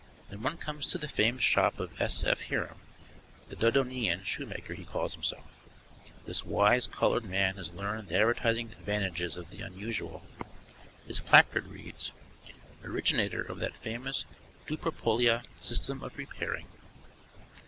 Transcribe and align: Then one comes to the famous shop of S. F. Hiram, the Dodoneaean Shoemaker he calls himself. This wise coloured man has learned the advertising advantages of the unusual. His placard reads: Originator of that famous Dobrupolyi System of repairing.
Then 0.29 0.41
one 0.41 0.57
comes 0.57 0.87
to 0.87 0.97
the 0.97 1.07
famous 1.07 1.43
shop 1.43 1.79
of 1.79 2.01
S. 2.01 2.23
F. 2.23 2.49
Hiram, 2.49 2.79
the 3.49 3.55
Dodoneaean 3.55 4.23
Shoemaker 4.23 4.73
he 4.73 4.83
calls 4.83 5.13
himself. 5.13 5.59
This 6.25 6.43
wise 6.43 6.87
coloured 6.87 7.23
man 7.25 7.57
has 7.57 7.71
learned 7.71 8.07
the 8.07 8.15
advertising 8.17 8.71
advantages 8.71 9.37
of 9.37 9.51
the 9.51 9.61
unusual. 9.61 10.25
His 11.05 11.19
placard 11.19 11.67
reads: 11.67 12.13
Originator 12.83 13.43
of 13.43 13.59
that 13.59 13.75
famous 13.75 14.25
Dobrupolyi 14.65 15.43
System 15.53 16.01
of 16.01 16.17
repairing. 16.17 16.65